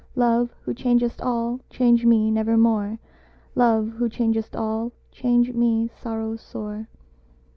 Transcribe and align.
Love, 0.15 0.51
who 0.63 0.73
changest 0.73 1.21
all, 1.21 1.59
change 1.69 2.07
me 2.07 2.31
nevermore! 2.31 2.97
"Love, 3.53 3.89
who 3.89 4.09
changest 4.09 4.55
all, 4.55 4.91
change 5.11 5.53
my 5.53 5.87
sorrow 5.93 6.35
sore!" 6.35 6.87